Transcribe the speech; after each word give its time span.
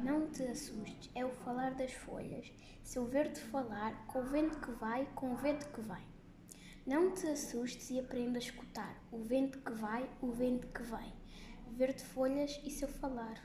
Não 0.00 0.30
te 0.30 0.44
assustes, 0.44 1.10
é 1.14 1.24
o 1.24 1.30
falar 1.30 1.74
das 1.74 1.92
folhas. 1.92 2.52
Se 2.82 2.98
eu 2.98 3.04
ver-te 3.04 3.40
falar, 3.40 4.06
com 4.06 4.20
o 4.20 4.26
vento 4.26 4.60
que 4.60 4.70
vai, 4.72 5.06
com 5.14 5.32
o 5.32 5.36
vento 5.36 5.68
que 5.72 5.80
vem. 5.80 6.06
Não 6.86 7.12
te 7.12 7.26
assustes 7.26 7.90
e 7.90 7.98
aprenda 7.98 8.38
a 8.38 8.40
escutar. 8.40 9.02
O 9.10 9.18
vento 9.18 9.58
que 9.58 9.72
vai, 9.72 10.08
o 10.22 10.30
vento 10.30 10.68
que 10.68 10.82
vem. 10.82 11.12
Ver-te 11.72 12.04
folhas 12.04 12.60
e 12.64 12.70
seu 12.70 12.88
falar. 12.88 13.42